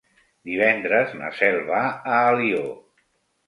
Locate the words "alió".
2.33-2.67